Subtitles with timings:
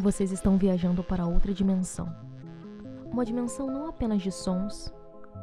[0.00, 2.08] Vocês estão viajando para outra dimensão.
[3.10, 4.94] Uma dimensão não apenas de sons,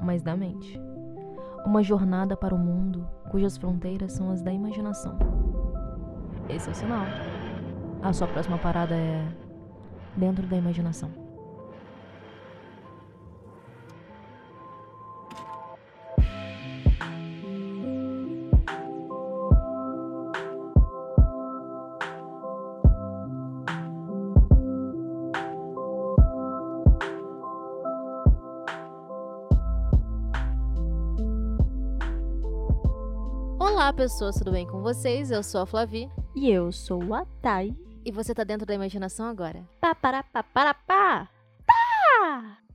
[0.01, 0.79] mas da mente.
[1.65, 5.19] Uma jornada para o mundo cujas fronteiras são as da imaginação.
[6.47, 7.05] Esse é o sinal.
[8.01, 9.27] A sua próxima parada é
[10.15, 11.24] dentro da imaginação.
[33.95, 35.31] Pessoas, tudo bem com vocês?
[35.31, 37.73] Eu sou a Flavi E eu sou a Thay.
[38.03, 39.67] e você tá dentro da imaginação agora.
[39.79, 41.29] Pá, para, pá, para, pá.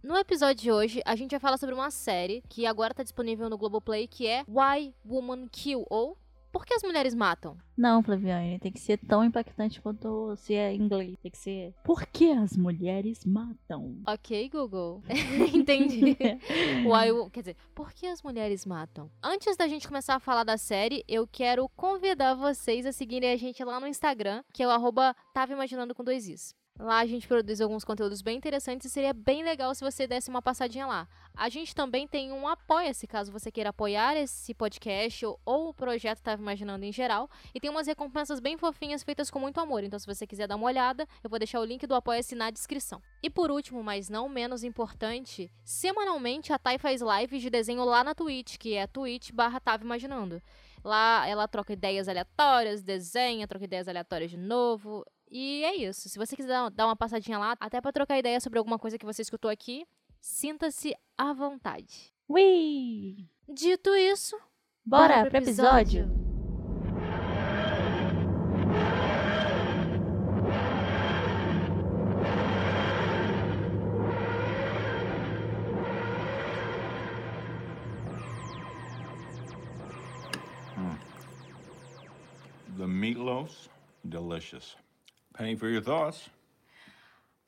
[0.02, 3.50] No episódio de hoje, a gente vai falar sobre uma série que agora tá disponível
[3.50, 6.16] no Globoplay, que é Why Woman Kill, ou
[6.52, 7.56] Por que as Mulheres Matam?
[7.76, 11.16] Não, Flaviane, tem que ser tão impactante quanto se é em inglês.
[11.22, 11.74] Tem que ser.
[11.84, 13.96] Por que as mulheres matam?
[14.06, 15.02] Ok, Google.
[15.54, 16.16] Entendi.
[16.84, 19.10] Why, quer dizer, por que as mulheres matam?
[19.22, 23.36] Antes da gente começar a falar da série, eu quero convidar vocês a seguirem a
[23.36, 26.54] gente lá no Instagram, que é o arroba Tava Imaginando com dois Is.
[26.80, 30.30] Lá a gente produz alguns conteúdos bem interessantes e seria bem legal se você desse
[30.30, 31.06] uma passadinha lá.
[31.36, 36.22] A gente também tem um Apoia-se, caso você queira apoiar esse podcast ou, o projeto
[36.22, 37.28] Tava Imaginando em geral.
[37.54, 39.84] E tem umas recompensas bem fofinhas feitas com muito amor.
[39.84, 42.50] Então, se você quiser dar uma olhada, eu vou deixar o link do Apoia-se na
[42.50, 43.02] descrição.
[43.22, 48.02] E por último, mas não menos importante, semanalmente a Thay faz lives de desenho lá
[48.02, 50.40] na Twitch, que é twitch barra Tava Imaginando.
[50.82, 55.04] Lá ela troca ideias aleatórias, desenha, troca ideias aleatórias de novo.
[55.30, 56.08] E é isso.
[56.08, 59.06] Se você quiser dar uma passadinha lá, até pra trocar ideia sobre alguma coisa que
[59.06, 59.86] você escutou aqui,
[60.20, 62.12] sinta-se à vontade.
[62.28, 63.28] Ui!
[63.48, 64.36] Dito isso,
[64.84, 66.08] Bora pro episódio.
[82.78, 83.68] The meatloaf's
[84.08, 84.74] delicious.
[85.40, 86.28] Penny for your thoughts.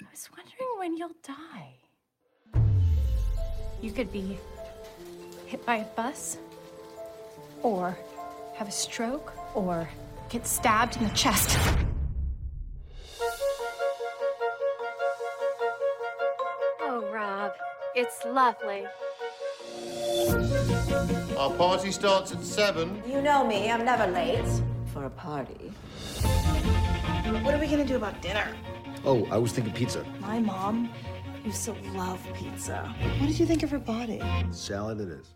[0.00, 1.75] I was wondering when you'll die.
[3.82, 4.38] You could be
[5.44, 6.38] hit by a bus,
[7.62, 7.98] or
[8.54, 9.86] have a stroke, or
[10.30, 11.58] get stabbed in the chest.
[16.80, 17.53] Oh, Rob,
[17.94, 18.86] it's lovely.
[21.36, 23.03] Our party starts at seven.
[23.06, 24.48] You know me, I'm never late
[24.94, 25.74] for a party.
[27.41, 28.54] What are we gonna do about dinner?
[29.04, 30.04] Oh, I was thinking pizza.
[30.20, 30.91] My mom
[31.44, 32.94] used to love pizza.
[33.19, 34.20] What did you think of her body?
[34.50, 35.34] Salad it is.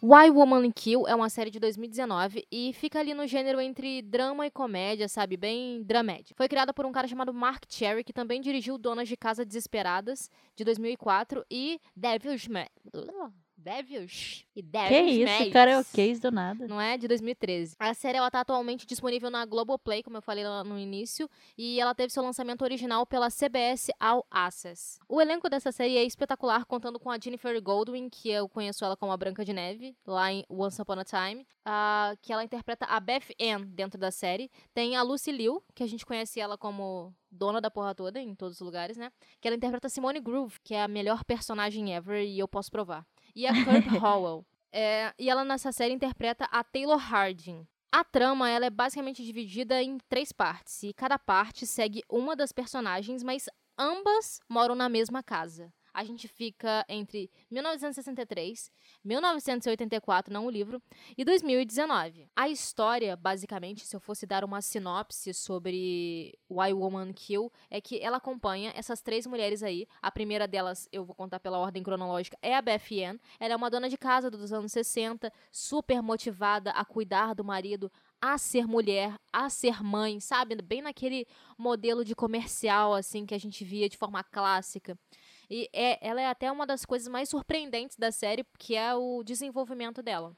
[0.00, 4.46] Why Woman Kill é uma série de 2019 e fica ali no gênero entre drama
[4.46, 5.36] e comédia, sabe?
[5.36, 6.36] Bem dramédia.
[6.36, 10.30] Foi criada por um cara chamado Mark Cherry, que também dirigiu Donas de Casa Desesperadas,
[10.54, 12.66] de 2004, e Devil's Ma...
[13.64, 15.52] Devils e Que Devil's isso, Maids.
[15.52, 16.68] karaokês do nada.
[16.68, 16.98] Não é?
[16.98, 17.76] De 2013.
[17.78, 21.80] A série ela tá atualmente disponível na Globoplay, como eu falei lá no início, e
[21.80, 24.98] ela teve seu lançamento original pela CBS All Access.
[25.08, 28.96] O elenco dessa série é espetacular, contando com a Jennifer Goldwyn, que eu conheço ela
[28.96, 32.84] como a Branca de Neve, lá em Once Upon a Time, ah, que ela interpreta
[32.84, 34.50] a Beth Ann dentro da série.
[34.74, 38.34] Tem a Lucy Liu, que a gente conhece ela como dona da porra toda, em
[38.34, 39.10] todos os lugares, né?
[39.40, 43.04] Que ela interpreta Simone Groove, que é a melhor personagem ever, e eu posso provar.
[43.34, 44.44] E a Kurt Howell.
[44.72, 47.66] É, e ela nessa série interpreta a Taylor Harding.
[47.92, 52.50] A trama ela é basicamente dividida em três partes, e cada parte segue uma das
[52.50, 55.72] personagens, mas ambas moram na mesma casa.
[55.94, 58.68] A gente fica entre 1963,
[59.04, 60.82] 1984, não o livro,
[61.16, 62.28] e 2019.
[62.34, 68.00] A história, basicamente, se eu fosse dar uma sinopse sobre Why Woman Kill, é que
[68.00, 69.86] ela acompanha essas três mulheres aí.
[70.02, 73.16] A primeira delas, eu vou contar pela ordem cronológica, é a Beth Ann.
[73.38, 77.88] Ela é uma dona de casa dos anos 60, super motivada a cuidar do marido,
[78.20, 80.56] a ser mulher, a ser mãe, sabe?
[80.56, 81.26] Bem naquele
[81.58, 84.98] modelo de comercial, assim, que a gente via de forma clássica.
[85.50, 89.22] E é, ela é até uma das coisas mais surpreendentes da série, que é o
[89.22, 90.36] desenvolvimento dela.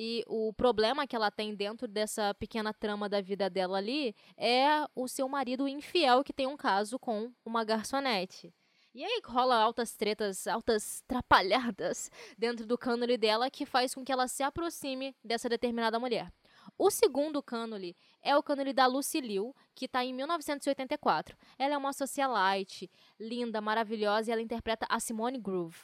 [0.00, 4.86] E o problema que ela tem dentro dessa pequena trama da vida dela ali é
[4.94, 8.54] o seu marido infiel que tem um caso com uma garçonete.
[8.94, 14.12] E aí rola altas tretas, altas trapalhadas dentro do cânone dela que faz com que
[14.12, 16.32] ela se aproxime dessa determinada mulher.
[16.78, 21.36] O segundo cânone é o cânone da Lucy Liu, que está em 1984.
[21.58, 22.88] Ela é uma socialite,
[23.18, 25.76] linda, maravilhosa, e ela interpreta a Simone Groove.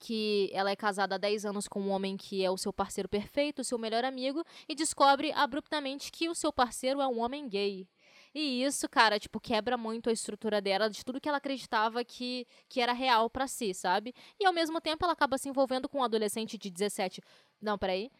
[0.00, 3.10] Que ela é casada há 10 anos com um homem que é o seu parceiro
[3.10, 7.46] perfeito, o seu melhor amigo, e descobre abruptamente que o seu parceiro é um homem
[7.46, 7.86] gay.
[8.34, 12.46] E isso, cara, tipo, quebra muito a estrutura dela, de tudo que ela acreditava que,
[12.68, 14.14] que era real para si, sabe?
[14.38, 17.22] E ao mesmo tempo ela acaba se envolvendo com um adolescente de 17.
[17.62, 18.10] Não, peraí.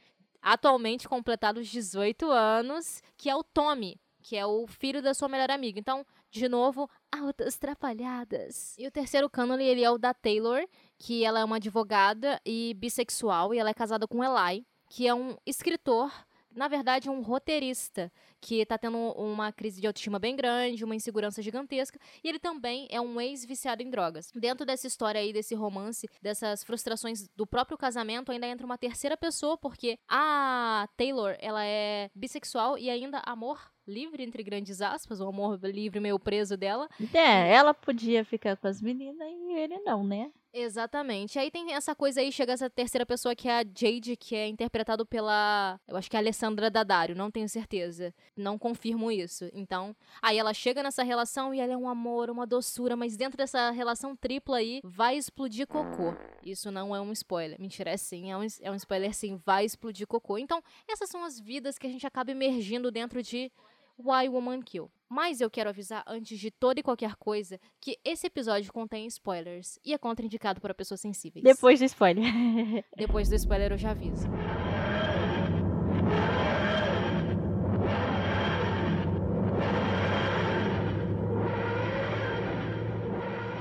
[0.48, 5.50] Atualmente completados 18 anos, que é o Tommy, que é o filho da sua melhor
[5.50, 5.80] amiga.
[5.80, 8.76] Então, de novo, altas trapalhadas.
[8.78, 10.64] E o terceiro cânone, ele é o da Taylor,
[10.96, 15.12] que ela é uma advogada e bissexual, e ela é casada com Eli, que é
[15.12, 16.12] um escritor
[16.56, 18.10] na verdade, um roteirista
[18.40, 22.88] que está tendo uma crise de autoestima bem grande, uma insegurança gigantesca, e ele também
[22.90, 24.30] é um ex-viciado em drogas.
[24.34, 29.16] Dentro dessa história aí, desse romance, dessas frustrações do próprio casamento, ainda entra uma terceira
[29.16, 35.28] pessoa, porque a Taylor, ela é bissexual e ainda amor livre, entre grandes aspas, o
[35.28, 36.88] amor livre meio preso dela.
[37.14, 40.32] É, ela podia ficar com as meninas e ele não, né?
[40.58, 41.38] Exatamente.
[41.38, 44.48] Aí tem essa coisa aí, chega essa terceira pessoa que é a Jade, que é
[44.48, 45.78] interpretado pela.
[45.86, 48.14] Eu acho que é a Alessandra Daddario, não tenho certeza.
[48.34, 49.50] Não confirmo isso.
[49.52, 53.36] Então, aí ela chega nessa relação e ela é um amor, uma doçura, mas dentro
[53.36, 56.14] dessa relação tripla aí, vai explodir cocô.
[56.42, 57.60] Isso não é um spoiler.
[57.60, 60.38] Mentira, é sim, é um, é um spoiler sim, vai explodir cocô.
[60.38, 63.52] Então, essas são as vidas que a gente acaba emergindo dentro de
[63.98, 64.90] Why Woman Kill.
[65.08, 69.78] Mas eu quero avisar antes de toda e qualquer coisa que esse episódio contém spoilers
[69.84, 71.44] e é contraindicado para pessoas sensíveis.
[71.44, 72.24] Depois do spoiler.
[72.96, 74.26] Depois do spoiler eu já aviso.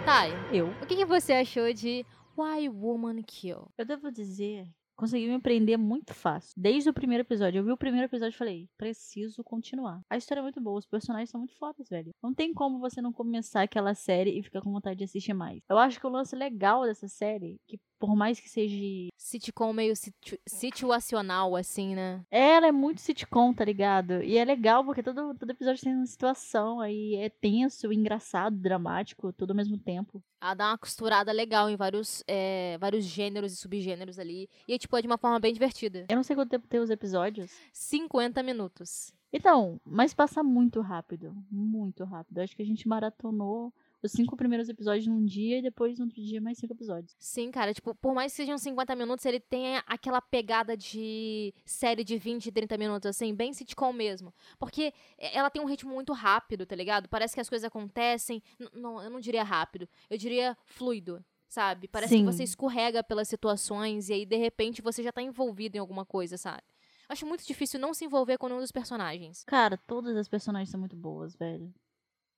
[0.05, 0.67] Thay, eu.
[0.81, 2.05] O que, que você achou de
[2.37, 3.67] Why Woman Kill?
[3.77, 6.53] Eu devo dizer conseguiu me prender muito fácil.
[6.55, 7.59] Desde o primeiro episódio.
[7.59, 10.01] Eu vi o primeiro episódio e falei, preciso continuar.
[10.09, 12.11] A história é muito boa, os personagens são muito fodas, velho.
[12.23, 15.61] Não tem como você não começar aquela série e ficar com vontade de assistir mais.
[15.69, 18.75] Eu acho que o lance legal dessa série, que por mais que seja.
[19.17, 22.23] Sitcom meio situ situacional, assim, né?
[22.29, 24.21] Ela é muito sitcom, tá ligado?
[24.21, 27.15] E é legal porque todo, todo episódio tem uma situação aí.
[27.15, 30.23] É tenso, engraçado, dramático, tudo ao mesmo tempo.
[30.41, 34.49] Ela dá uma costurada legal em vários, é, vários gêneros e subgêneros ali.
[34.67, 36.05] E, é, tipo, é de uma forma bem divertida.
[36.07, 37.51] Eu não sei quanto tempo tem os episódios.
[37.73, 39.11] 50 minutos.
[39.33, 41.35] Então, mas passa muito rápido.
[41.51, 42.39] Muito rápido.
[42.39, 43.73] Acho que a gente maratonou
[44.05, 47.15] os cinco primeiros episódios num dia e depois no outro dia mais cinco episódios.
[47.19, 52.03] Sim, cara, tipo, por mais que sejam 50 minutos, ele tem aquela pegada de série
[52.03, 54.33] de 20, 30 minutos, assim, bem sitcom mesmo.
[54.57, 57.09] Porque ela tem um ritmo muito rápido, tá ligado?
[57.09, 58.41] Parece que as coisas acontecem.
[58.73, 61.87] Não, eu não diria rápido, eu diria fluido sabe?
[61.87, 62.25] Parece Sim.
[62.25, 66.05] que você escorrega pelas situações e aí de repente você já tá envolvido em alguma
[66.05, 66.63] coisa, sabe?
[67.07, 69.43] Acho muito difícil não se envolver com nenhum dos personagens.
[69.45, 71.73] Cara, todas as personagens são muito boas, velho.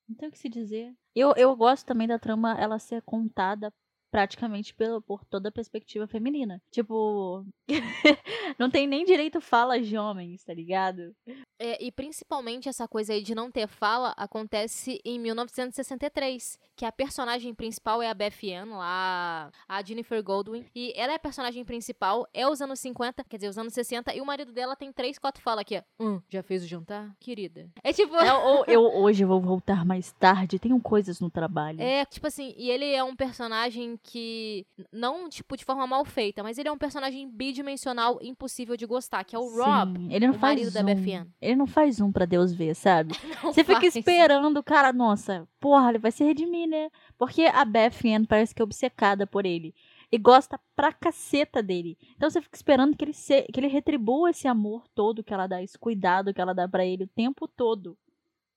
[0.08, 0.96] Não tem o que se dizer.
[1.16, 3.74] Eu, eu gosto também da trama ela ser contada
[4.10, 6.62] praticamente pelo, por toda a perspectiva feminina.
[6.72, 7.46] Tipo,
[8.58, 11.16] não tem nem direito falas de homens, tá ligado?
[11.60, 16.92] É, e principalmente essa coisa aí de não ter fala acontece em 1963, que a
[16.92, 21.66] personagem principal é a Beth Ann, lá, a Jennifer Goldwyn, e ela é a personagem
[21.66, 24.92] principal, é os anos 50, quer dizer, os anos 60, e o marido dela tem
[24.92, 27.16] três, quatro falas aqui, hum, já fez o jantar?
[27.20, 27.68] Querida.
[27.84, 28.16] É tipo...
[28.16, 31.82] É, ou, eu hoje vou voltar mais tarde, tenho coisas no trabalho.
[31.82, 36.44] É, tipo assim, e ele é um personagem que, não, tipo, de forma mal feita,
[36.44, 40.28] mas ele é um personagem bidimensional impossível de gostar, que é o Sim, Rob, ele
[40.28, 40.86] não o faz marido zoom.
[40.86, 41.28] da Ann.
[41.42, 43.14] Ele não faz um para Deus ver, sabe?
[43.44, 46.90] Não Você fica esperando o cara, nossa, porra, ele vai se redimir, né?
[47.18, 49.74] Porque a Ann parece que é obcecada por ele.
[50.12, 51.98] E gosta pra caceta dele.
[52.16, 55.48] Então você fica esperando que ele, se, que ele retribua esse amor todo que ela
[55.48, 57.98] dá, esse cuidado que ela dá para ele o tempo todo.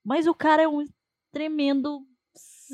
[0.04, 0.86] Mas o cara é um
[1.32, 2.06] tremendo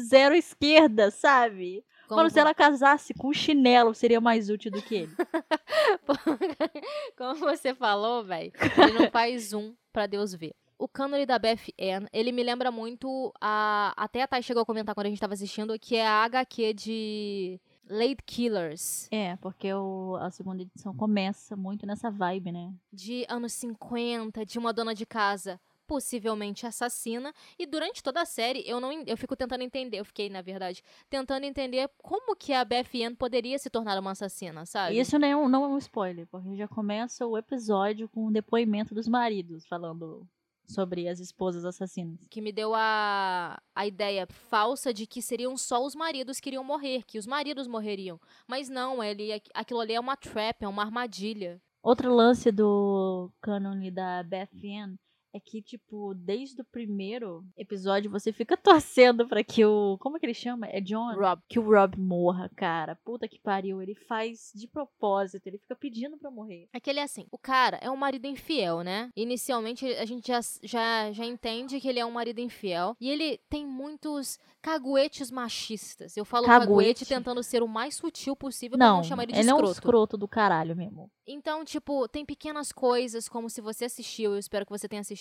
[0.08, 1.84] zero esquerda, sabe?
[2.06, 5.16] Como, Mano, se ela casasse com um chinelo, seria mais útil do que ele.
[7.16, 10.54] Como você falou, velho, ele não faz um pra Deus ver.
[10.78, 13.94] O cânone da Beth Ann, ele me lembra muito a...
[13.96, 16.74] Até a Thay chegou a comentar quando a gente tava assistindo, que é a HQ
[16.74, 19.08] de Late Killers.
[19.10, 22.72] É, porque o, a segunda edição começa muito nessa vibe, né?
[22.92, 27.32] De anos 50, de uma dona de casa possivelmente assassina.
[27.58, 30.82] E durante toda a série eu não eu fico tentando entender eu fiquei na verdade
[31.08, 34.98] tentando entender como que a Ann poderia se tornar uma assassina sabe?
[34.98, 38.32] Isso não é um, não é um spoiler porque já começa o episódio com o
[38.32, 40.26] depoimento dos maridos falando
[40.68, 42.18] sobre as esposas assassinas.
[42.28, 46.64] Que me deu a, a ideia falsa de que seriam só os maridos que iriam
[46.64, 48.20] morrer que os maridos morreriam.
[48.46, 51.60] Mas não ele aquilo ali é uma trap é uma armadilha.
[51.82, 54.96] Outro lance do cânone da Beth Ann
[55.36, 59.98] é que, tipo, desde o primeiro episódio você fica torcendo pra que o.
[60.00, 60.66] Como é que ele chama?
[60.66, 61.14] É John?
[61.14, 61.42] Rob.
[61.48, 62.96] Que o Rob morra, cara.
[62.96, 63.82] Puta que pariu.
[63.82, 66.68] Ele faz de propósito, ele fica pedindo pra morrer.
[66.72, 69.10] Aquele é assim, o cara é um marido infiel, né?
[69.14, 72.96] Inicialmente a gente já, já, já entende que ele é um marido infiel.
[73.00, 76.16] E ele tem muitos caguetes machistas.
[76.16, 79.32] Eu falo caguete, caguete tentando ser o mais sutil possível pra não, não chamar ele
[79.32, 79.64] de ele escroto.
[79.64, 81.10] é um escroto do caralho mesmo.
[81.26, 85.16] Então, tipo, tem pequenas coisas, como se você assistiu, eu espero que você tenha assistido,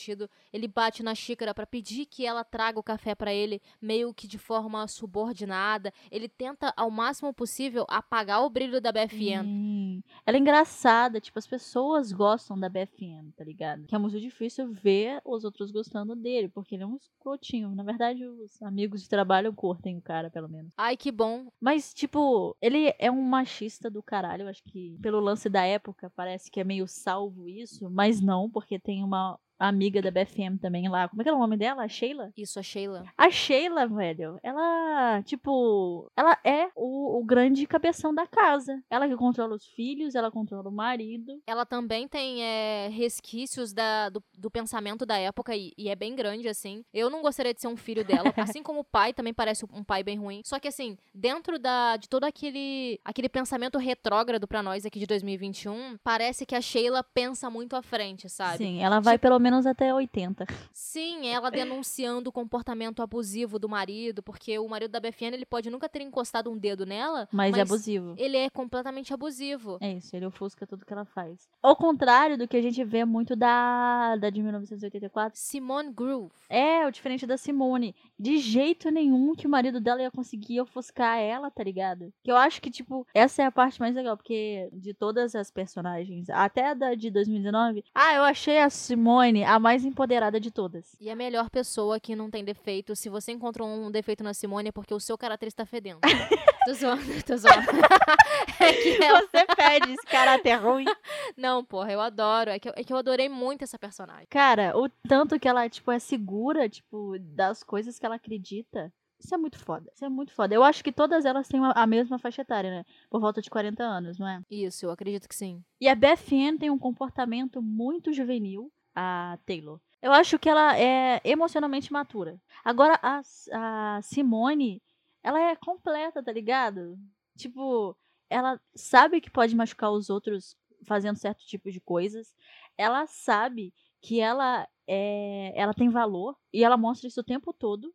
[0.51, 4.27] ele bate na xícara para pedir que ela traga o café para ele, meio que
[4.27, 5.93] de forma subordinada.
[6.11, 9.45] Ele tenta, ao máximo possível, apagar o brilho da BFN.
[9.45, 13.85] Hum, ela é engraçada, tipo, as pessoas gostam da BFN, tá ligado?
[13.85, 17.73] Que é muito difícil ver os outros gostando dele, porque ele é um escrotinho.
[17.75, 20.73] Na verdade, os amigos de trabalho curtem o cara, pelo menos.
[20.77, 21.47] Ai, que bom.
[21.59, 26.49] Mas, tipo, ele é um machista do caralho, acho que pelo lance da época parece
[26.49, 31.07] que é meio salvo isso, mas não, porque tem uma amiga da BFM também lá.
[31.07, 31.83] Como é que é o nome dela?
[31.83, 32.31] A Sheila?
[32.37, 33.05] Isso, a Sheila.
[33.17, 38.81] A Sheila, velho, ela, tipo, ela é o, o, grande cabeção da casa.
[38.89, 41.41] Ela que controla os filhos, ela controla o marido.
[41.47, 46.15] Ela também tem é, resquícios da, do, do, pensamento da época e, e, é bem
[46.15, 46.83] grande, assim.
[46.93, 49.83] Eu não gostaria de ser um filho dela, assim como o pai também parece um
[49.83, 50.41] pai bem ruim.
[50.45, 55.05] Só que, assim, dentro da, de todo aquele, aquele pensamento retrógrado para nós aqui de
[55.05, 58.57] 2021, parece que a Sheila pensa muito à frente, sabe?
[58.57, 60.47] Sim, ela vai tipo, pelo menos até 80.
[60.73, 65.69] Sim, ela denunciando o comportamento abusivo do marido, porque o marido da BFN ele pode
[65.69, 67.29] nunca ter encostado um dedo nela.
[67.31, 68.15] Mas, é mas é abusivo.
[68.17, 69.77] Ele é completamente abusivo.
[69.81, 71.47] É isso, ele ofusca tudo que ela faz.
[71.61, 75.37] Ao contrário do que a gente vê muito da, da de 1984.
[75.39, 76.33] Simone Groove.
[76.49, 77.95] É, o diferente da Simone.
[78.17, 82.11] De jeito nenhum que o marido dela ia conseguir ofuscar ela, tá ligado?
[82.23, 85.51] Que eu acho que, tipo, essa é a parte mais legal, porque de todas as
[85.51, 90.95] personagens, até da de 2019, ah, eu achei a Simone a mais empoderada de todas.
[90.99, 92.95] E a melhor pessoa que não tem defeito.
[92.95, 95.99] Se você encontrou um defeito na Simone, é porque o seu caráter está fedendo.
[96.65, 97.67] tô zoando, tô zoando.
[98.59, 99.21] é que ela...
[99.21, 100.85] Você pede esse caráter ruim.
[101.35, 102.51] Não, porra, eu adoro.
[102.51, 104.27] É que eu, é que eu adorei muito essa personagem.
[104.29, 108.91] Cara, o tanto que ela, tipo, é segura, tipo, das coisas que ela acredita.
[109.19, 109.89] Isso é muito foda.
[109.93, 110.53] Isso é muito foda.
[110.53, 112.85] Eu acho que todas elas têm a mesma faixa etária, né?
[113.09, 114.41] Por volta de 40 anos, não é?
[114.51, 115.63] Isso, eu acredito que sim.
[115.79, 119.79] E a Beth Ann tem um comportamento muito juvenil a Taylor.
[120.01, 122.39] Eu acho que ela é emocionalmente matura.
[122.63, 123.21] Agora, a,
[123.53, 124.81] a Simone,
[125.23, 126.97] ela é completa, tá ligado?
[127.37, 127.97] Tipo,
[128.29, 132.35] ela sabe que pode machucar os outros fazendo certo tipo de coisas.
[132.77, 137.93] Ela sabe que ela é, ela tem valor e ela mostra isso o tempo todo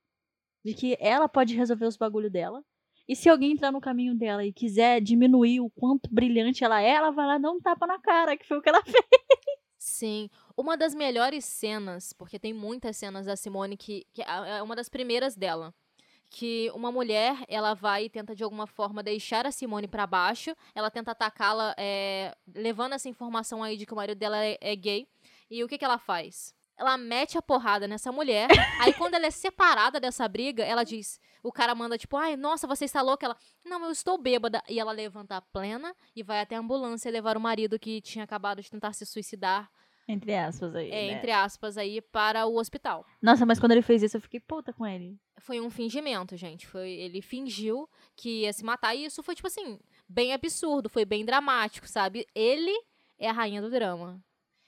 [0.65, 2.65] de que ela pode resolver os bagulhos dela.
[3.09, 6.91] E se alguém entrar no caminho dela e quiser diminuir o quanto brilhante ela é,
[6.91, 9.20] ela vai lá dar um tapa na cara, que foi o que ela fez.
[9.81, 10.29] Sim.
[10.55, 14.91] Uma das melhores cenas, porque tem muitas cenas da Simone que, que é uma das
[14.91, 15.75] primeiras dela.
[16.29, 20.55] Que uma mulher, ela vai e tenta de alguma forma deixar a Simone para baixo.
[20.75, 24.77] Ela tenta atacá-la, é, levando essa informação aí de que o marido dela é, é
[24.77, 25.09] gay.
[25.51, 26.55] E o que, que ela faz?
[26.81, 28.49] Ela mete a porrada nessa mulher.
[28.81, 32.67] aí quando ela é separada dessa briga, ela diz, o cara manda tipo, ai, nossa,
[32.67, 33.27] você está louca?
[33.27, 34.63] Ela, não, eu estou bêbada.
[34.67, 38.25] E ela levanta a plena e vai até a ambulância levar o marido que tinha
[38.25, 39.71] acabado de tentar se suicidar.
[40.09, 40.91] Entre aspas aí.
[40.91, 41.13] É, né?
[41.13, 43.07] entre aspas aí, para o hospital.
[43.21, 45.21] Nossa, mas quando ele fez isso, eu fiquei puta com ele.
[45.39, 46.67] Foi um fingimento, gente.
[46.67, 51.05] Foi, ele fingiu que ia se matar e isso foi, tipo assim, bem absurdo, foi
[51.05, 52.27] bem dramático, sabe?
[52.35, 52.75] Ele
[53.19, 54.21] é a rainha do drama.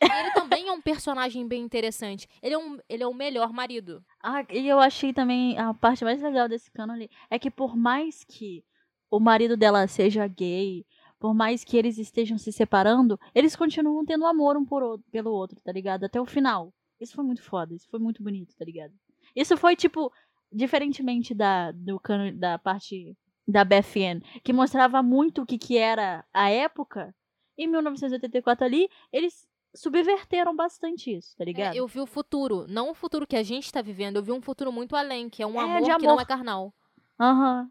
[0.02, 2.28] Ele também é um personagem bem interessante.
[2.42, 4.04] Ele é, um, ele é o melhor marido.
[4.23, 8.25] Ah, e eu achei também a parte mais legal desse cânone é que por mais
[8.25, 8.64] que
[9.11, 10.85] o marido dela seja gay,
[11.18, 15.30] por mais que eles estejam se separando, eles continuam tendo amor um por outro, pelo
[15.30, 16.04] outro, tá ligado?
[16.04, 16.73] Até o final.
[17.00, 18.92] Isso foi muito foda, isso foi muito bonito, tá ligado?
[19.35, 20.12] Isso foi tipo
[20.50, 23.16] diferentemente da do cano, da parte
[23.47, 27.14] da BFN, que mostrava muito o que que era a época.
[27.56, 31.74] Em 1984 ali, eles subverteram bastante isso, tá ligado?
[31.74, 34.32] É, eu vi o futuro, não o futuro que a gente tá vivendo, eu vi
[34.32, 36.74] um futuro muito além, que é um é, amor, amor, que não é carnal.
[37.18, 37.62] Aham.
[37.62, 37.70] Uhum.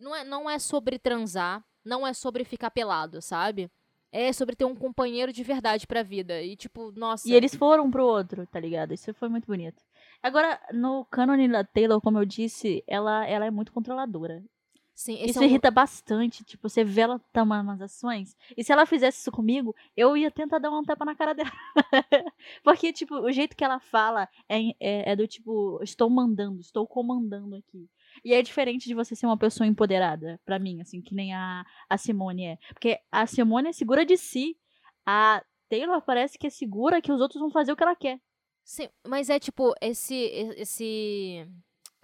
[0.00, 3.70] Não, é, não é sobre transar, não é sobre ficar pelado, sabe?
[4.10, 6.40] É sobre ter um companheiro de verdade pra vida.
[6.40, 7.28] E, tipo, nossa.
[7.28, 8.92] E eles foram pro outro, tá ligado?
[8.92, 9.82] Isso foi muito bonito.
[10.22, 14.42] Agora, no cânone da Taylor, como eu disse, ela, ela é muito controladora.
[14.94, 15.44] Sim, isso é um...
[15.44, 16.44] irrita bastante.
[16.44, 18.36] Tipo, você vê ela tomando umas ações.
[18.56, 21.50] E se ela fizesse isso comigo, eu ia tentar dar uma tapa na cara dela.
[22.62, 26.86] Porque, tipo, o jeito que ela fala é, é, é, do tipo, estou mandando, estou
[26.86, 27.88] comandando aqui.
[28.24, 31.64] E é diferente de você ser uma pessoa empoderada, para mim, assim, que nem a,
[31.90, 32.58] a Simone é.
[32.68, 34.56] Porque a Simone é segura de si.
[35.04, 38.20] A Taylor parece que é segura que os outros vão fazer o que ela quer.
[38.62, 40.14] Sim, mas é tipo, esse.
[40.56, 41.46] esse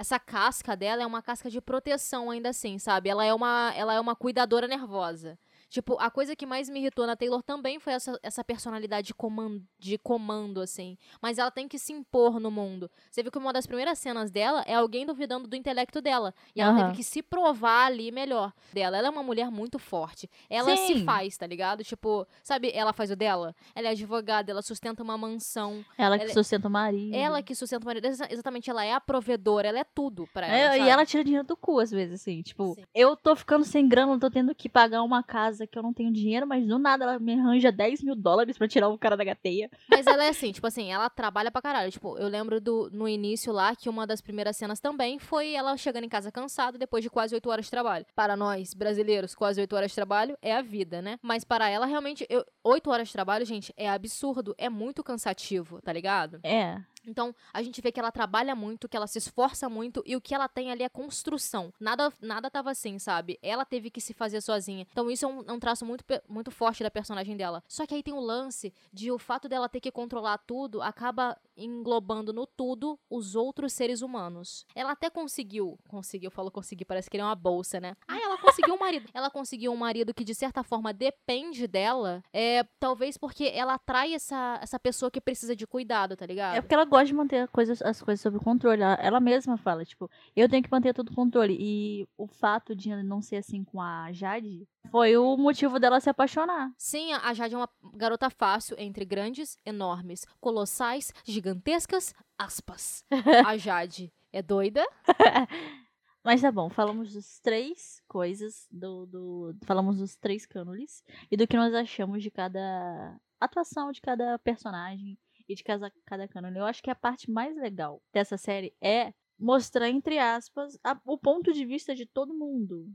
[0.01, 3.11] essa casca dela é uma casca de proteção ainda assim, sabe?
[3.11, 5.39] Ela é uma, ela é uma cuidadora nervosa.
[5.71, 9.15] Tipo, a coisa que mais me irritou na Taylor também foi essa, essa personalidade de
[9.15, 10.99] comando, de comando, assim.
[11.23, 12.91] Mas ela tem que se impor no mundo.
[13.09, 16.35] Você viu que uma das primeiras cenas dela é alguém duvidando do intelecto dela.
[16.57, 16.81] E ela Aham.
[16.87, 18.99] teve que se provar ali melhor dela.
[18.99, 20.29] Ela é uma mulher muito forte.
[20.51, 21.05] Ela se Sim.
[21.05, 21.85] faz, tá ligado?
[21.85, 23.55] Tipo, sabe, ela faz o dela?
[23.73, 25.85] Ela é advogada, ela sustenta uma mansão.
[25.97, 27.15] Ela que Ela- sustenta o marido.
[27.15, 28.07] Ela que sustenta o marido.
[28.07, 30.75] Exa- Exatamente, ela é a provedora, ela é tudo pra ela.
[30.75, 32.43] É, e ela tira dinheiro do cu, às vezes, assim.
[32.43, 32.83] Tipo, Sim.
[32.93, 36.13] eu tô ficando sem grana, tô tendo que pagar uma casa que eu não tenho
[36.13, 39.25] dinheiro, mas do nada ela me arranja 10 mil dólares pra tirar o cara da
[39.25, 39.71] gateia.
[39.89, 41.91] Mas ela é assim, tipo assim, ela trabalha pra caralho.
[41.91, 45.77] Tipo, eu lembro do, no início lá que uma das primeiras cenas também foi ela
[45.77, 48.07] chegando em casa cansada depois de quase oito horas de trabalho.
[48.15, 51.19] Para nós, brasileiros, quase oito horas de trabalho é a vida, né?
[51.23, 54.55] Mas para ela, realmente, eu- oito horas de trabalho, gente, é absurdo.
[54.59, 56.41] É muito cansativo, tá ligado?
[56.43, 56.79] É.
[57.07, 60.21] Então, a gente vê que ela trabalha muito, que ela se esforça muito e o
[60.21, 61.73] que ela tem ali é construção.
[61.81, 63.39] Nada nada tava assim, sabe?
[63.43, 64.87] Ela teve que se fazer sozinha.
[64.91, 67.63] Então, isso é um, é um traço muito, muito forte da personagem dela.
[67.69, 71.37] Só que aí tem o lance de o fato dela ter que controlar tudo acaba
[71.61, 74.65] englobando no tudo os outros seres humanos.
[74.75, 77.95] Ela até conseguiu, conseguiu, falou conseguir, parece que ele é uma bolsa, né?
[78.09, 79.09] Ah, ela conseguiu um marido.
[79.15, 84.15] Ela conseguiu um marido que de certa forma depende dela, é talvez porque ela atrai
[84.15, 86.57] essa, essa pessoa que precisa de cuidado, tá ligado?
[86.57, 88.83] É porque ela gosta de manter a coisa- as coisas sob controle.
[88.83, 91.57] Ela, ela mesma fala, tipo, eu tenho que manter tudo controle.
[91.61, 96.09] E o fato de não ser assim com a Jade foi o motivo dela se
[96.11, 96.73] apaixonar.
[96.77, 103.05] Sim, a Jade é uma garota fácil entre grandes, enormes, colossais, gigantescas, aspas.
[103.47, 104.87] A Jade é doida.
[106.25, 111.47] Mas tá bom, falamos dos três coisas, do, do falamos dos três cânones e do
[111.47, 115.19] que nós achamos de cada atuação de cada personagem
[115.49, 116.59] e de cada, cada cânone.
[116.59, 121.17] Eu acho que a parte mais legal dessa série é mostrar, entre aspas, a- o
[121.17, 122.87] ponto de vista de todo mundo.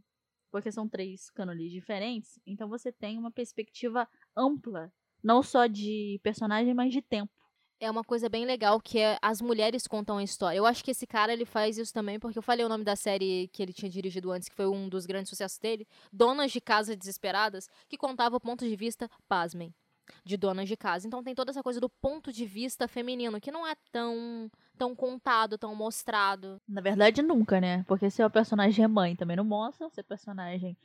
[0.56, 4.90] Porque são três cânones diferentes, então você tem uma perspectiva ampla,
[5.22, 7.30] não só de personagem, mas de tempo.
[7.78, 10.58] É uma coisa bem legal que é as mulheres contam a história.
[10.58, 12.96] Eu acho que esse cara ele faz isso também porque eu falei o nome da
[12.96, 16.62] série que ele tinha dirigido antes, que foi um dos grandes sucessos dele, Donas de
[16.62, 19.76] Casa Desesperadas, que contava o ponto de vista, pasmem,
[20.24, 21.06] de donas de casa.
[21.06, 24.96] Então tem toda essa coisa do ponto de vista feminino, que não é tão tão
[24.96, 26.62] contado, tão mostrado.
[26.68, 27.84] Na verdade, nunca, né?
[27.88, 29.90] Porque se o personagem é mãe, também não mostra.
[29.90, 30.78] Se o personagem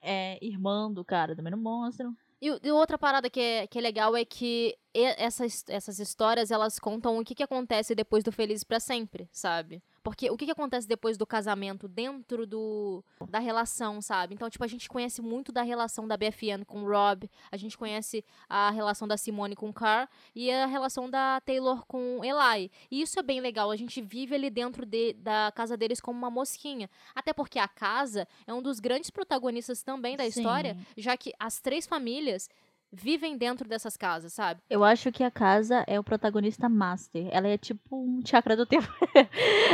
[0.00, 2.16] é irmã do cara, também não mostram.
[2.40, 6.78] E, e outra parada que é, que é legal é que essas, essas histórias, elas
[6.78, 9.82] contam o que, que acontece depois do Feliz pra Sempre, sabe?
[10.02, 14.34] Porque o que, que acontece depois do casamento dentro do da relação, sabe?
[14.34, 17.76] Então, tipo, a gente conhece muito da relação da BFN com o Rob, a gente
[17.76, 22.70] conhece a relação da Simone com o Carr e a relação da Taylor com Eli.
[22.90, 26.18] E isso é bem legal, a gente vive ali dentro de, da casa deles como
[26.18, 26.88] uma mosquinha.
[27.14, 30.86] Até porque a casa é um dos grandes protagonistas também da história, Sim.
[30.96, 32.48] já que as três famílias
[32.92, 34.60] vivem dentro dessas casas, sabe?
[34.68, 37.28] Eu acho que a casa é o protagonista master.
[37.30, 38.88] Ela é tipo um chakra do tempo.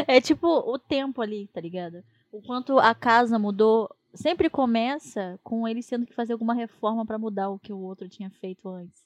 [0.06, 2.02] é tipo o tempo ali, tá ligado?
[2.32, 3.88] O quanto a casa mudou.
[4.14, 8.08] Sempre começa com ele tendo que fazer alguma reforma pra mudar o que o outro
[8.08, 9.02] tinha feito antes.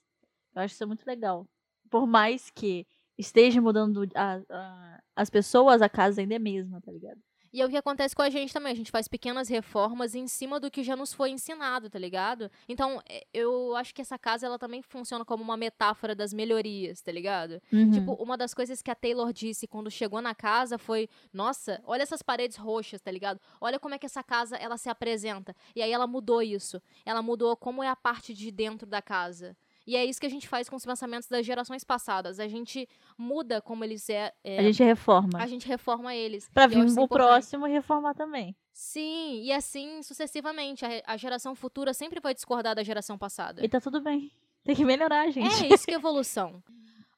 [0.55, 1.47] Eu acho isso muito legal.
[1.91, 6.93] Por mais que esteja mudando a- a- as pessoas, a casa ainda é mesma, tá
[6.93, 7.19] ligado?
[7.53, 8.73] E é o que acontece com a gente também.
[8.73, 12.51] A gente faz pequenas reformas em cima do que já nos foi ensinado, tá ligado?
[12.69, 17.01] Então, é, eu acho que essa casa ela também funciona como uma metáfora das melhorias,
[17.01, 17.61] tá ligado?
[17.73, 17.91] Uhum.
[17.91, 22.03] Tipo, uma das coisas que a Taylor disse quando chegou na casa foi: Nossa, olha
[22.03, 23.41] essas paredes roxas, tá ligado?
[23.61, 25.55] Olha como é que essa casa ela se apresenta.
[25.75, 26.81] E aí ela mudou isso.
[27.05, 29.57] Ela mudou como é a parte de dentro da casa.
[29.89, 32.39] E é isso que a gente faz com os pensamentos das gerações passadas.
[32.39, 34.35] A gente muda como eles é.
[34.45, 35.39] é, a gente reforma.
[35.39, 36.47] a gente reforma eles.
[36.53, 38.55] Pra eu vir o próximo e reformar também.
[38.71, 40.85] Sim, e assim sucessivamente.
[40.85, 43.65] A, a geração futura sempre vai discordar da geração passada.
[43.65, 44.31] E tá tudo bem.
[44.63, 45.65] Tem que melhorar, gente.
[45.65, 46.63] É isso que é evolução.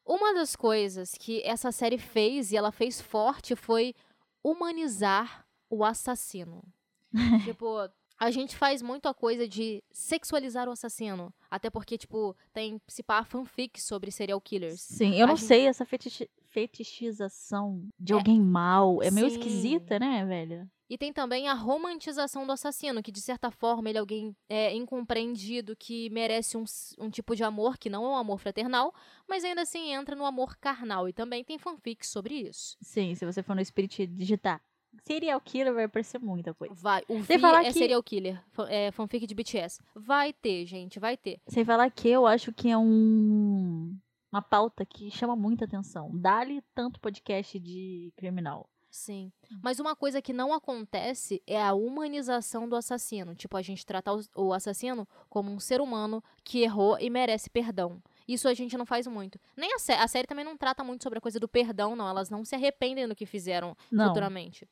[0.05, 3.93] Uma das coisas que essa série fez e ela fez forte foi
[4.41, 6.63] humanizar o assassino.
[7.43, 7.89] tipo,
[8.21, 11.33] a gente faz muito a coisa de sexualizar o assassino.
[11.49, 14.79] Até porque, tipo, tem se pá fanfic sobre serial killers.
[14.79, 19.37] Sim, eu A não gente- sei, essa fetichi- fetichização de alguém mal é meio Sim.
[19.37, 20.69] esquisita, né, velho?
[20.89, 24.75] E tem também a romantização do assassino, que de certa forma ele é alguém é,
[24.75, 26.65] incompreendido que merece um,
[26.99, 28.93] um tipo de amor que não é um amor fraternal,
[29.27, 31.07] mas ainda assim entra no amor carnal.
[31.07, 32.75] E também tem fanfics sobre isso.
[32.81, 34.61] Sim, se você for no Spirit digitar
[35.05, 36.73] serial killer, vai aparecer muita coisa.
[36.75, 39.79] Vai, o Sem falar é que- serial killer, é fanfic de BTS.
[39.95, 41.39] Vai ter, gente, vai ter.
[41.47, 43.95] Sem falar que eu acho que é um.
[44.31, 46.09] uma pauta que chama muita atenção.
[46.13, 48.69] Dá-lhe tanto podcast de criminal.
[48.89, 49.31] Sim.
[49.63, 53.33] Mas uma coisa que não acontece é a humanização do assassino.
[53.33, 57.49] Tipo, a gente tratar o- o assassino como um ser humano que errou e merece
[57.49, 58.01] perdão.
[58.27, 59.39] Isso a gente não faz muito.
[59.55, 62.07] Nem a, sé a série também não trata muito sobre a coisa do perdão, não.
[62.07, 64.09] Elas não se arrependem do que fizeram Não.
[64.09, 64.67] futuramente.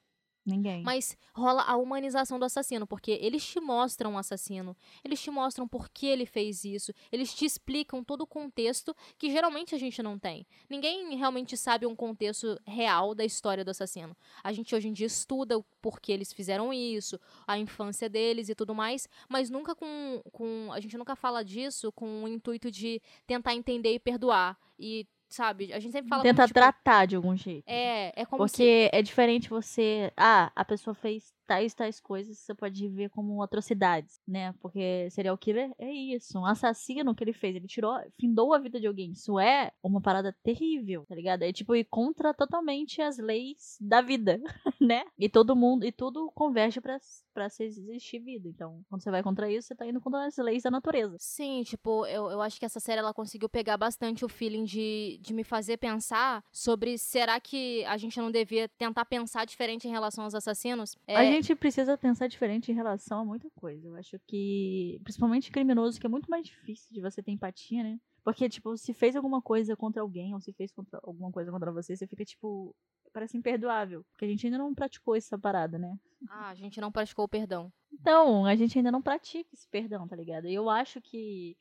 [0.45, 0.83] Ninguém.
[0.83, 5.67] Mas rola a humanização do assassino, porque eles te mostram o assassino, eles te mostram
[5.67, 10.01] por que ele fez isso, eles te explicam todo o contexto que geralmente a gente
[10.01, 10.47] não tem.
[10.69, 14.15] Ninguém realmente sabe um contexto real da história do assassino.
[14.43, 18.55] A gente hoje em dia estuda o porquê eles fizeram isso, a infância deles e
[18.55, 20.21] tudo mais, mas nunca com.
[20.31, 24.57] com a gente nunca fala disso com o intuito de tentar entender e perdoar.
[24.79, 26.21] E, sabe, a gente sempre fala.
[26.21, 27.63] como, Tenta tipo, tratar de algum jeito.
[27.67, 28.53] É, é como se.
[28.53, 30.11] Porque é diferente você.
[30.17, 34.53] Ah, a pessoa fez tais tais coisas, você pode ver como atrocidades, né?
[34.61, 36.37] Porque serial killer é isso.
[36.37, 39.13] Um assassino que ele fez, ele tirou, findou a vida de alguém.
[39.13, 41.41] Isso é uma parada terrível, tá ligado?
[41.41, 44.39] É tipo ir contra totalmente as leis da vida,
[44.79, 45.03] né?
[45.17, 46.99] E todo mundo, e tudo converge pra,
[47.33, 48.47] pra se existir vida.
[48.47, 51.17] Então, quando você vai contra isso, você tá indo contra as leis da natureza.
[51.19, 55.19] Sim, tipo, eu, eu acho que essa série ela conseguiu pegar bastante o feeling de,
[55.19, 59.91] de me fazer pensar sobre será que a gente não devia tentar pensar diferente em
[59.91, 60.95] relação aos assassinos?
[61.07, 63.87] É, gente precisa pensar diferente em relação a muita coisa.
[63.87, 67.99] Eu acho que, principalmente criminoso, que é muito mais difícil de você ter empatia, né?
[68.23, 71.71] Porque, tipo, se fez alguma coisa contra alguém, ou se fez contra, alguma coisa contra
[71.71, 72.75] você, você fica, tipo,
[73.13, 74.05] parece imperdoável.
[74.11, 75.97] Porque a gente ainda não praticou essa parada, né?
[76.29, 77.71] Ah, a gente não praticou o perdão.
[77.91, 80.47] Então, a gente ainda não pratica esse perdão, tá ligado?
[80.47, 81.57] E eu acho que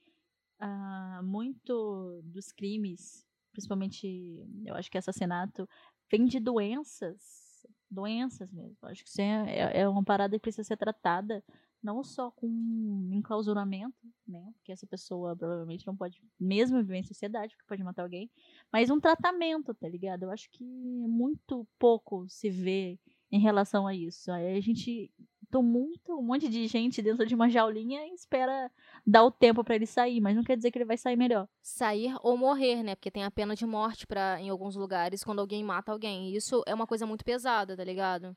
[0.58, 5.68] ah, muito dos crimes, principalmente, eu acho que assassinato,
[6.10, 7.47] vem de doenças.
[7.90, 8.76] Doenças mesmo.
[8.82, 11.42] Acho que isso é, é- é uma parada que precisa ser tratada
[11.82, 13.96] não só com enclausuramento,
[14.26, 14.50] né?
[14.56, 18.30] Porque essa pessoa provavelmente não pode mesmo viver em sociedade, porque pode matar alguém,
[18.72, 20.24] mas um tratamento, tá ligado?
[20.24, 22.98] Eu acho que muito pouco se vê
[23.30, 24.30] em relação a isso.
[24.32, 25.10] Aí a gente
[25.50, 28.70] tumulta um monte de gente dentro de uma jaulinha e espera
[29.06, 31.48] dar o tempo pra ele sair, mas não quer dizer que ele vai sair melhor.
[31.62, 32.94] Sair ou morrer, né?
[32.94, 36.34] Porque tem a pena de morte para em alguns lugares quando alguém mata alguém.
[36.34, 38.36] Isso é uma coisa muito pesada, tá ligado?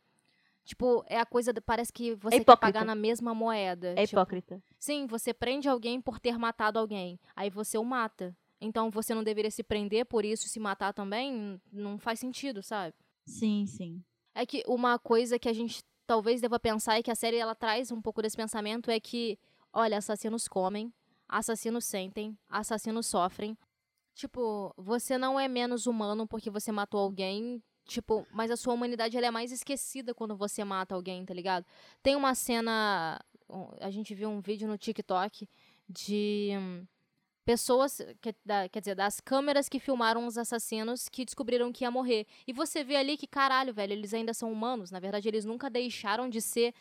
[0.63, 1.53] Tipo, é a coisa.
[1.65, 2.67] Parece que você quer hipócrita.
[2.67, 3.93] pagar na mesma moeda.
[3.97, 4.61] É tipo, hipócrita.
[4.79, 7.19] Sim, você prende alguém por ter matado alguém.
[7.35, 8.35] Aí você o mata.
[8.59, 11.59] Então você não deveria se prender por isso, se matar também?
[11.71, 12.93] Não faz sentido, sabe?
[13.25, 14.03] Sim, sim.
[14.35, 17.55] É que uma coisa que a gente talvez deva pensar e que a série ela
[17.55, 19.39] traz um pouco desse pensamento é que,
[19.71, 20.93] olha, assassinos comem,
[21.25, 23.57] assassinos sentem, assassinos sofrem.
[24.13, 29.15] Tipo, você não é menos humano porque você matou alguém, tipo, mas a sua humanidade
[29.15, 31.65] ela é mais esquecida quando você mata alguém, tá ligado?
[32.03, 33.17] Tem uma cena,
[33.79, 35.47] a gente viu um vídeo no TikTok
[35.87, 36.85] de hum,
[37.45, 41.91] pessoas, que- da- quer dizer, das câmeras que filmaram os assassinos que descobriram que ia
[41.91, 42.25] morrer.
[42.47, 44.91] E você vê ali que, caralho, velho, eles ainda são humanos.
[44.91, 46.73] Na verdade, eles nunca deixaram de ser.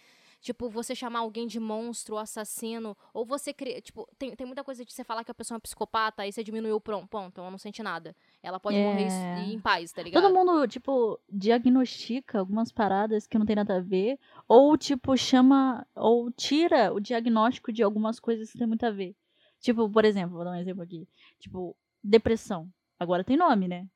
[0.42, 3.78] Tipo, você chamar alguém de monstro, assassino, ou você cria.
[3.82, 6.32] Tipo, tem, tem muita coisa de você falar que a pessoa é um psicopata, aí
[6.32, 8.16] você diminuiu o pronto, ponto, ela não sente nada.
[8.42, 9.44] Ela pode morrer É.
[9.44, 10.22] e em paz, tá ligado?
[10.22, 14.18] Todo mundo, tipo, diagnostica algumas paradas que não tem nada a ver,
[14.48, 19.14] ou, tipo, chama, ou tira o diagnóstico de algumas coisas que tem muito a ver.
[19.60, 21.06] Tipo, por exemplo, vou dar um exemplo aqui.
[21.38, 22.68] Tipo, depressão.
[22.98, 23.86] Agora tem nome, né?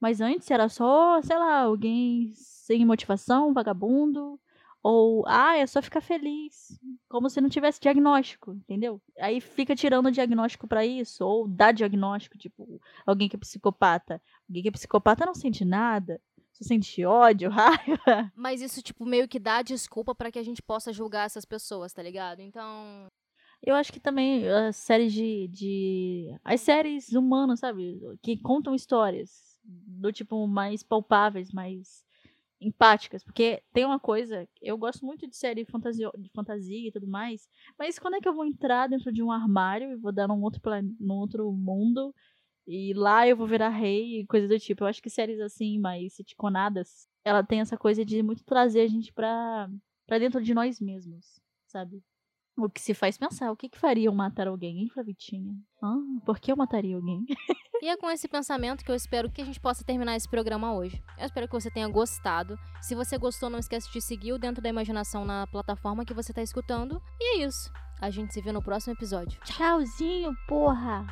[0.00, 4.38] Mas antes era só, sei lá, alguém sem motivação, vagabundo.
[4.82, 6.78] Ou, ah, é só ficar feliz.
[7.08, 9.00] Como se não tivesse diagnóstico, entendeu?
[9.18, 11.24] Aí fica tirando o diagnóstico pra isso.
[11.24, 14.22] Ou dá diagnóstico, tipo, alguém que é psicopata.
[14.48, 16.20] Alguém que é psicopata não sente nada.
[16.52, 18.32] Só sente ódio, raiva.
[18.34, 21.92] Mas isso, tipo, meio que dá desculpa pra que a gente possa julgar essas pessoas,
[21.92, 22.40] tá ligado?
[22.40, 23.08] Então.
[23.62, 26.38] Eu acho que também as séries de, de.
[26.44, 27.98] As séries humanas, sabe?
[28.22, 29.58] Que contam histórias.
[29.64, 32.04] Do tipo, mais palpáveis, mais
[32.60, 33.24] empáticas.
[33.24, 34.48] Porque tem uma coisa.
[34.62, 37.48] Eu gosto muito de série fantasio, de fantasia e tudo mais.
[37.78, 40.42] Mas quando é que eu vou entrar dentro de um armário e vou dar num
[40.42, 40.60] outro,
[41.00, 42.14] num outro mundo?
[42.66, 44.84] E lá eu vou virar rei e coisa do tipo.
[44.84, 48.88] Eu acho que séries assim, mais sitconadas, ela tem essa coisa de muito trazer a
[48.88, 49.68] gente pra,
[50.06, 52.02] pra dentro de nós mesmos, sabe?
[52.56, 55.54] O que se faz pensar, o que, que faria eu matar alguém, hein, Flavitinha?
[55.82, 57.24] Ah, por que eu mataria alguém?
[57.82, 60.74] E é com esse pensamento que eu espero que a gente possa terminar esse programa
[60.74, 61.02] hoje.
[61.18, 62.58] Eu espero que você tenha gostado.
[62.80, 66.32] Se você gostou, não esquece de seguir o Dentro da Imaginação na plataforma que você
[66.32, 67.02] está escutando.
[67.20, 67.70] E é isso.
[68.00, 69.38] A gente se vê no próximo episódio.
[69.44, 71.06] Tchauzinho, porra!